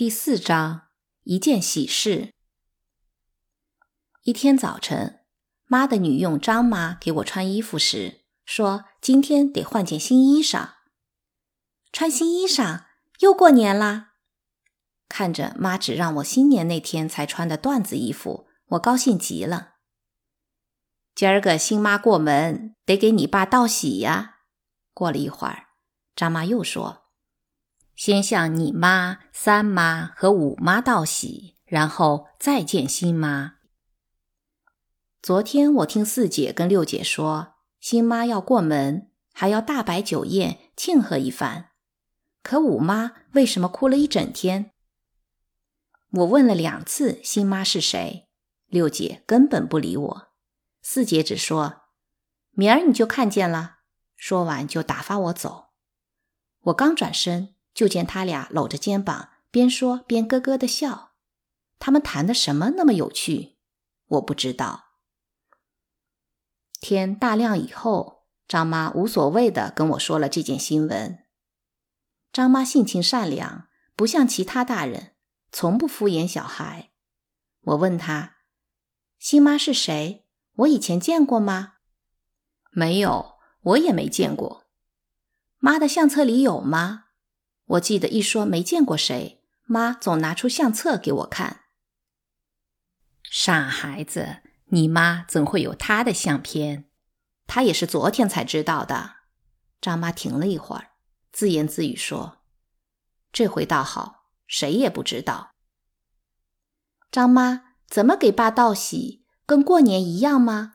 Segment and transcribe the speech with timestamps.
[0.00, 0.88] 第四章
[1.24, 2.32] 一件喜事。
[4.22, 5.26] 一天早晨，
[5.66, 10.70] 妈的女佣张妈给我穿衣服时说：“今天得换件新衣裳。”
[11.92, 12.84] 穿新衣裳，
[13.18, 14.14] 又过年啦！
[15.06, 19.74] 看着妈只让我新年那天才穿的缎子衣服，我高兴极了。
[21.14, 24.38] 今儿个新妈过门，得给你爸道喜呀。
[24.94, 25.66] 过了一会儿，
[26.16, 26.99] 张妈又说。
[28.00, 33.56] 先向你妈、三妈和五妈道喜，然后再见新妈。
[35.20, 41.72] 昨天我听四姐跟六姐说，新妈要过门，还要大摆酒宴庆贺一番。
[42.42, 44.72] 可五妈为什么哭了一整天？
[46.12, 48.30] 我问了两次新妈是谁，
[48.68, 50.28] 六姐根本不理我。
[50.80, 51.82] 四姐只说
[52.52, 53.80] ：“明儿你就看见了。”
[54.16, 55.72] 说完就打发我走。
[56.60, 57.56] 我刚转身。
[57.80, 61.12] 就见他俩搂着肩膀，边说边咯咯的笑。
[61.78, 63.56] 他们谈的什么那么有趣？
[64.06, 64.96] 我不知道。
[66.78, 71.24] 天大亮以后，张妈无所谓的跟我说了这件新闻。
[72.30, 75.14] 张妈性情善良，不像其他大人，
[75.50, 76.90] 从不敷衍小孩。
[77.62, 78.36] 我问她
[79.18, 80.26] ：“新妈是谁？
[80.56, 81.76] 我以前见过吗
[82.72, 84.66] ？”“没有，我也没见过。
[85.56, 87.04] ”“妈的相册里有吗？”
[87.70, 91.66] 我记得一说没见过谁，妈总拿出相册给我看。
[93.22, 96.90] 傻孩子，你妈怎会有她的相片？
[97.46, 99.18] 她也是昨天才知道的。
[99.80, 100.90] 张妈停了一会儿，
[101.32, 102.38] 自言自语说
[103.32, 105.52] ：“这回倒好，谁也不知道。”
[107.12, 109.24] 张妈怎么给爸道喜？
[109.46, 110.74] 跟过年一样吗？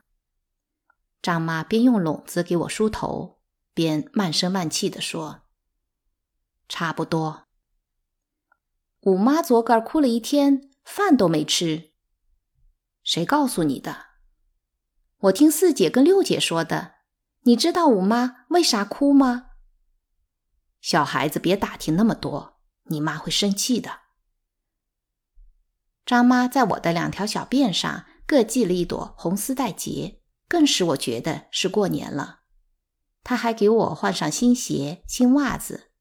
[1.20, 3.42] 张妈边用笼子给我梳头，
[3.74, 5.45] 边慢声慢气地说。
[6.68, 7.46] 差不多。
[9.02, 11.92] 五妈昨个儿哭了一天，饭都没吃。
[13.02, 14.06] 谁告诉你的？
[15.18, 16.96] 我听四姐跟六姐说的。
[17.42, 19.50] 你知道五妈为啥哭吗？
[20.80, 24.00] 小孩子别打听那么多，你妈会生气的。
[26.04, 32.40] 张妈在我的两条小辫上各系了一朵红丝带结，更使我觉得是过年了。
[33.22, 35.92] 她还给我换上新鞋、新袜子。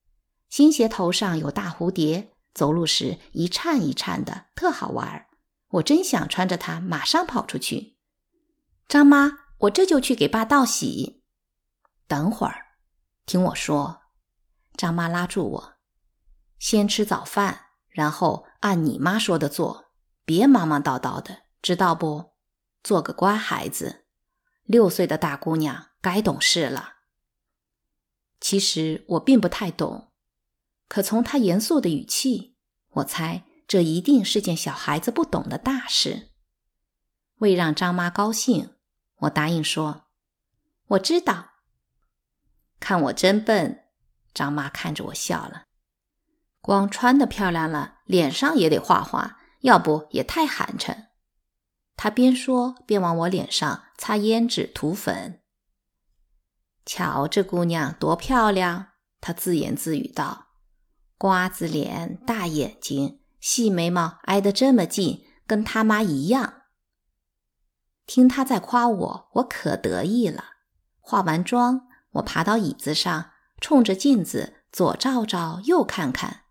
[0.55, 5.27] 新鞋头上有大蝴蝶，走路时一颤一颤的，特好玩。
[5.67, 7.97] 我真想穿着它马上跑出去。
[8.87, 11.25] 张妈，我这就去给爸道喜。
[12.07, 12.67] 等会儿，
[13.25, 14.03] 听我说。
[14.77, 15.73] 张妈拉住我，
[16.57, 19.91] 先吃早饭，然后按你妈说的做，
[20.23, 22.31] 别忙忙叨叨的，知道不？
[22.81, 24.05] 做个乖孩子。
[24.63, 26.93] 六岁的大姑娘该懂事了。
[28.39, 30.13] 其实我并不太懂。
[30.87, 32.55] 可从他严肃的语气，
[32.91, 36.29] 我猜这一定是件小孩子不懂的大事。
[37.39, 38.75] 为让张妈高兴，
[39.17, 40.05] 我答应说
[40.89, 41.51] ：“我知道。”
[42.79, 43.85] 看我真笨，
[44.33, 45.63] 张妈看着我笑了。
[46.61, 51.07] 光穿的漂亮了，脸上也得画画，要不也太寒碜。
[51.97, 55.41] 她边说边往我脸上擦胭脂涂粉。
[56.85, 60.44] 瞧这姑娘多漂亮，她自言自语道。
[61.17, 66.63] 瓜子脸、大眼睛、细眉毛挨得这么近，跟他妈一样。
[68.05, 70.43] 听他在夸我，我可得意了。
[70.99, 73.31] 化完妆，我爬到椅子上，
[73.61, 76.41] 冲着镜子左照照，右看看。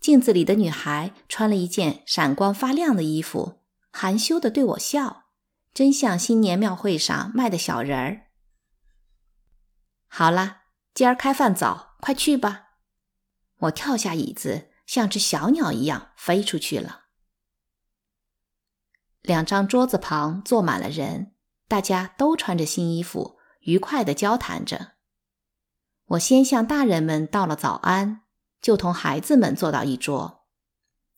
[0.00, 5.24] 镜子里的女孩穿了一件闪光发亮的衣服，含羞地对我笑，
[5.74, 8.26] 真像新年庙会上卖的小人儿。
[10.06, 10.58] 好了，
[10.94, 12.65] 今儿开饭早，快去吧。
[13.60, 17.04] 我跳下椅子，像只小鸟一样飞出去了。
[19.22, 21.32] 两张桌子旁坐满了人，
[21.66, 24.92] 大家都穿着新衣服，愉快地交谈着。
[26.08, 28.22] 我先向大人们道了早安，
[28.60, 30.44] 就同孩子们坐到一桌，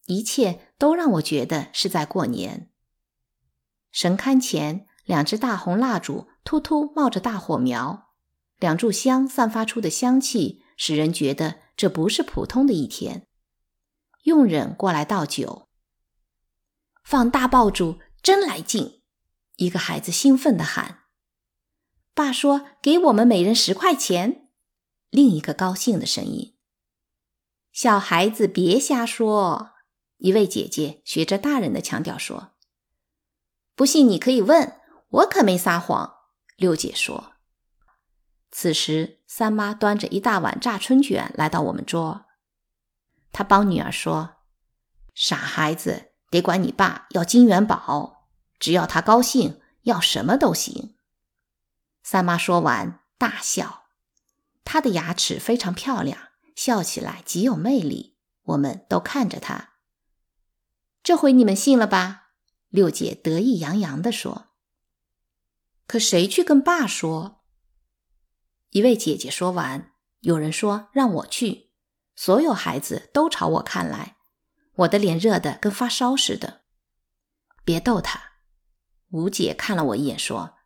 [0.06, 2.70] 一切都让我觉得是在过年。
[3.90, 8.12] 神龛前，两只大红蜡烛突突冒着大火苗，
[8.58, 11.67] 两炷香散发出的香气使人觉得。
[11.78, 13.28] 这不是普通的一天，
[14.24, 15.68] 佣人过来倒酒，
[17.04, 19.04] 放大爆竹真来劲。
[19.54, 21.04] 一个孩子兴奋地喊
[22.14, 24.50] ：“爸说给我们每人十块钱。”
[25.10, 26.56] 另一个高兴的声音
[27.72, 29.74] ：“小孩子别瞎说。”
[30.18, 32.56] 一位姐姐学着大人的腔调说
[33.76, 36.16] ：“不信你可以问，我可没撒谎。”
[36.58, 37.37] 六姐说。
[38.50, 42.26] 此时，三妈端着一大碗炸春卷来到我们桌。
[43.30, 44.36] 她帮女儿说
[45.14, 48.26] ：“傻孩子，得管你爸要金元宝，
[48.58, 50.96] 只要他高兴，要什么都行。
[52.02, 53.84] 三妈说完大笑，
[54.64, 56.18] 她的牙齿非常漂亮，
[56.56, 58.16] 笑起来极有魅力。
[58.44, 59.74] 我们都看着她。
[61.02, 62.30] 这回你们信了吧？
[62.70, 64.46] 六姐得意洋洋地说。
[65.86, 67.37] 可谁去跟爸说？
[68.70, 71.72] 一位姐姐说完，有人说让我去。
[72.14, 74.16] 所有孩子都朝我看来，
[74.74, 76.62] 我的脸热得跟发烧似的。
[77.64, 78.20] 别逗他。
[79.10, 80.56] 吴姐看了我一眼说。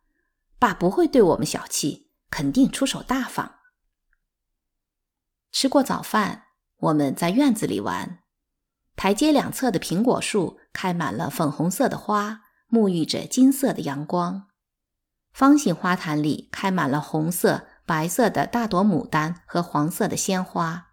[0.59, 3.59] 爸不会对我们小气，肯定出手大方。
[5.51, 6.45] 吃过早饭，
[6.77, 8.23] 我们在院子里玩。
[8.95, 14.47] 台阶两侧的苹果树开满了粉红色的花，沐浴着金色的阳光。
[15.33, 20.91] 方形花坛里开满了红色、白色的大朵牡丹和黄色的鲜花。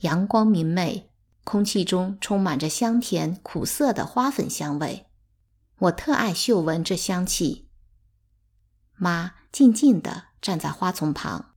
[0.00, 1.10] 阳光明媚，
[1.44, 5.06] 空气中充满着香甜苦涩的花粉香味。
[5.78, 7.68] 我特爱嗅闻这香气。
[8.94, 11.54] 妈静静地站在花丛旁。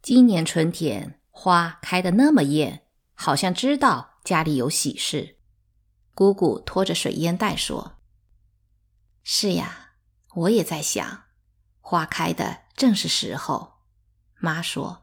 [0.00, 5.38] 今年春天花开得那么艳，好像知道家里有喜事。
[6.14, 7.98] 姑姑拖着水烟袋说
[9.24, 9.94] ：“是呀，
[10.34, 11.23] 我也在想，
[11.86, 13.74] 花开的正是时候。”
[14.40, 15.02] 妈说。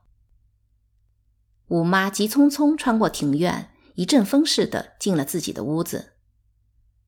[1.67, 6.13] 五妈急匆匆穿过庭院，一阵风似的进了自己的屋子。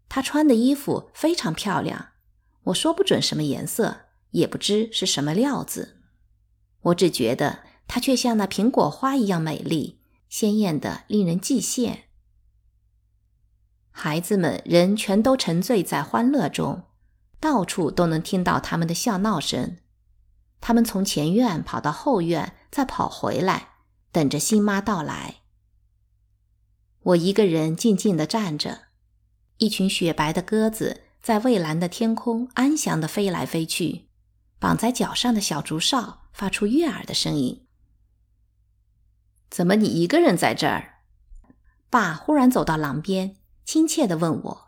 [0.08, 2.12] 她穿的衣服非常漂亮。
[2.66, 5.98] 我说不准什么颜色，也不知是什么料子，
[6.82, 10.00] 我只觉得她却像那苹果花一样美丽、
[10.30, 12.04] 鲜艳的，令人嫉羡。
[13.92, 16.84] 孩子们人全都沉醉在欢乐中，
[17.44, 19.76] 到处都能听到他们的笑闹声。
[20.62, 23.72] 他们从前院跑到后院，再跑回来，
[24.14, 25.42] 等着新妈到来。
[27.02, 28.84] 我一个人静静地站着，
[29.58, 31.02] 一群雪白的鸽子。
[31.22, 34.10] 在蔚蓝的天空安详地飞来飞去，
[34.60, 37.66] 绑在脚上的小竹哨发出悦耳的声音。
[39.50, 41.02] 怎么你一个人在这儿？
[41.90, 44.68] 爸忽然走到廊边，亲切地问我：“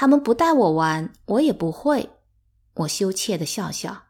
[0.00, 2.10] 他们不带我玩，我也不会。”
[2.72, 4.04] 我羞怯地笑笑：“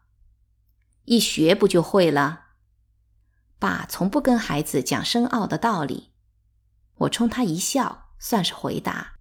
[1.05, 2.49] 一学不就会了？”
[3.57, 6.11] 爸从不跟孩子讲深奥的道理。
[6.97, 9.13] 我冲他一笑，算是回答。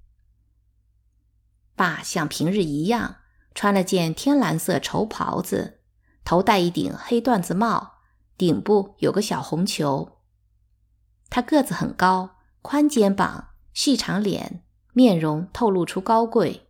[1.75, 3.17] 爸像平日一样
[3.55, 5.81] 穿了件天蓝色绸袍子，
[6.23, 7.95] 头戴一顶黑缎子帽，
[8.37, 10.19] 顶部有个小红球。
[11.31, 14.67] 他个子很高，宽肩膀，细长脸，
[14.99, 16.67] 面容透露出高贵。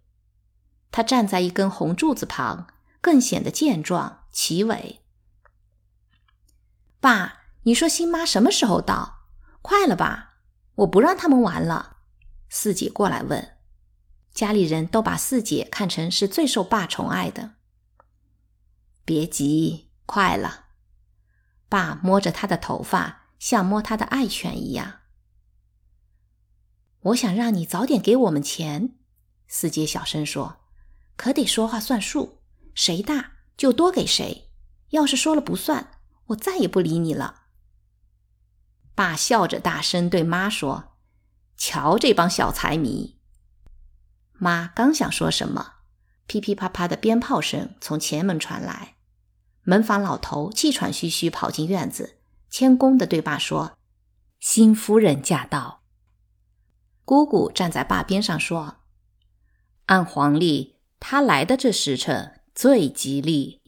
[0.91, 2.67] 他站在一根红柱子旁，
[3.01, 5.01] 更显得健壮奇伟。
[7.01, 9.21] 爸，你说新妈什么时候到？
[9.63, 10.35] 快了吧？
[10.75, 11.97] 我不让他们玩了。
[12.51, 13.57] 四姐过来问。
[14.35, 17.55] 家里人都把四姐看成是最受爸宠爱的。
[19.07, 20.67] 别急，快了。
[21.71, 24.98] 爸摸着她的头发，像摸他的爱犬一样。
[27.09, 28.95] 我想让你早点给我们钱。
[29.47, 30.61] 四姐小声说
[31.17, 32.41] ：“可得说话算数，
[32.75, 34.51] 谁大就多给谁。
[34.91, 35.93] 要是说了不算，
[36.27, 37.43] 我再也不理你了。”
[38.95, 40.97] 爸笑着大声对妈说
[41.57, 43.19] ：“瞧这帮小财迷！”
[44.35, 45.75] 妈刚想说什么，
[46.27, 48.97] 噼噼啪啪的鞭炮声从前门传来，
[49.62, 52.19] 门房老头气喘吁吁跑进院子，
[52.50, 53.79] 谦恭地对爸说
[54.41, 55.85] ：“新夫人驾到。”
[57.09, 58.81] 姑姑站在坝边上说
[59.88, 63.62] ：“按黄历，他来的这时辰最吉利。”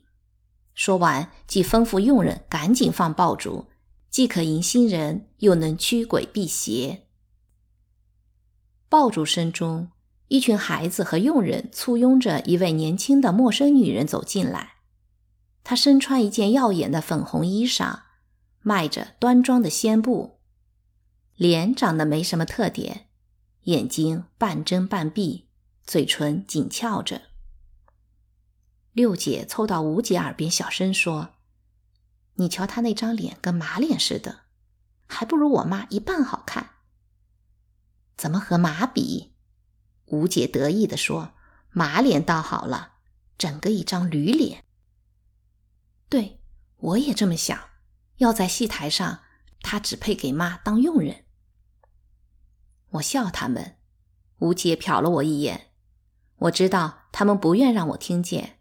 [0.76, 3.68] 说完，即吩咐佣人赶紧放爆竹，
[4.11, 7.06] 既可迎新人，又能驱鬼辟邪。
[8.90, 9.90] 爆竹声中。
[10.28, 14.75] 一群孩子和佣人簇拥着一位年轻的陌生女人走进来。
[15.64, 18.00] 她身穿一件耀眼的粉红衣裳，
[18.61, 20.38] 迈着端庄的仙步，
[21.35, 23.09] 脸长得没什么特点，
[23.64, 25.46] 眼睛半睁半闭，
[25.84, 27.22] 嘴唇紧翘着。
[28.92, 31.34] 六姐凑到吴姐耳边小声说
[32.34, 34.40] ：“你瞧她那张脸跟马脸似的，
[35.06, 36.70] 还不如我妈一半好看。
[38.16, 39.34] 怎么和马比？”
[40.06, 41.34] 吴姐得意地说
[41.70, 42.94] ：“马脸倒好了，
[43.38, 44.64] 整个一张驴脸。”
[46.08, 46.40] 对，
[46.78, 47.70] 我也这么想。
[48.16, 49.20] 要在戏台上，
[49.62, 51.24] 他只配给妈当佣人。
[52.90, 53.76] 我笑他们。
[54.38, 55.68] 吴姐瞟了我一眼，
[56.38, 58.59] 我知道他们不愿让我听见。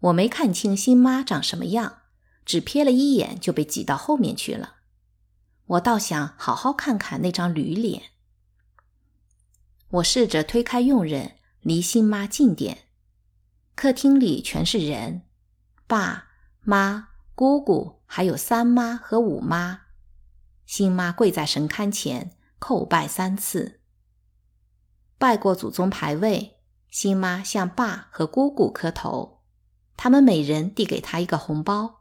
[0.00, 2.02] 我没看清新妈长什么样，
[2.44, 4.76] 只瞥了一眼就被挤到后面去了。
[5.66, 8.04] 我倒想好好看看那张驴脸。
[9.90, 12.84] 我试着推开佣人，离新妈近点。
[13.74, 15.22] 客厅里全是人，
[15.86, 16.28] 爸
[16.60, 19.82] 妈、姑姑，还有三妈和五妈。
[20.64, 23.80] 新妈跪在神龛前叩拜三次，
[25.16, 26.56] 拜过祖宗牌位。
[26.90, 29.42] 新妈向爸和姑姑磕头，
[29.94, 32.00] 他们每人递给她一个红包。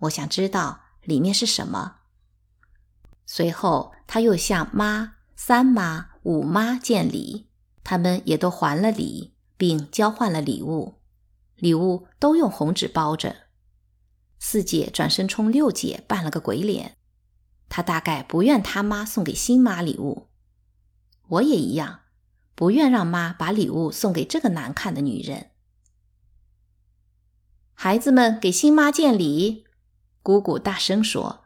[0.00, 1.98] 我想知道里面是什么。
[3.24, 7.48] 随后，他又向妈、三妈、五妈见礼，
[7.84, 11.00] 他们也都还了礼，并交换了礼物，
[11.54, 13.36] 礼物都用红纸包着。
[14.40, 16.97] 四姐转身冲六姐扮了个鬼脸。
[17.68, 20.28] 他大概不愿他妈送给新妈礼物，
[21.28, 22.00] 我也一样，
[22.54, 25.50] 不愿让妈把礼物送给这个难看的女人。
[27.74, 29.64] 孩子们给新妈见礼，
[30.22, 31.44] 姑姑大声说：“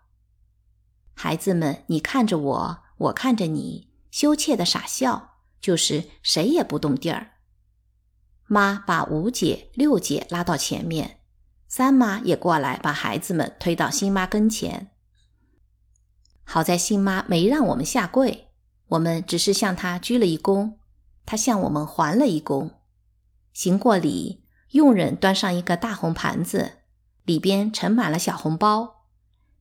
[1.13, 7.33] 孩子们，你看着我，我看着你，羞怯的傻笑，就是谁也不动地儿。”
[8.47, 11.21] 妈把五姐、六姐拉到前面，
[11.69, 14.92] 三妈也过来，把孩子们推到新妈跟前。
[16.53, 18.49] 好在新妈没让我们下跪，
[18.89, 20.75] 我们只是向她鞠了一躬，
[21.25, 22.73] 她向我们还了一躬。
[23.55, 26.73] 行过礼，佣人端上一个大红盘子，
[27.25, 29.07] 里边盛满了小红包，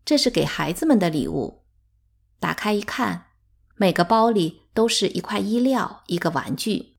[0.04, 1.64] 这是给孩子们的礼物。
[2.42, 3.28] 打开一看，
[3.78, 6.91] 每个包里都是一块衣料、一个玩具。